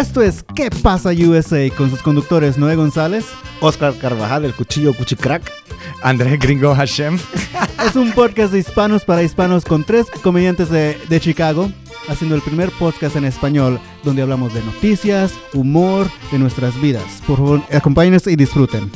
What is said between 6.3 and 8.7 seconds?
Gringo Hashem. Es un podcast de